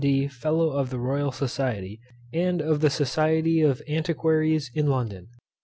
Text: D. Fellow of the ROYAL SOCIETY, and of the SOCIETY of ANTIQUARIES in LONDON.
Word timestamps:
D. 0.03 0.27
Fellow 0.27 0.71
of 0.71 0.89
the 0.89 0.97
ROYAL 0.97 1.31
SOCIETY, 1.31 1.99
and 2.33 2.59
of 2.59 2.81
the 2.81 2.89
SOCIETY 2.89 3.61
of 3.61 3.83
ANTIQUARIES 3.87 4.71
in 4.73 4.87
LONDON. 4.87 5.27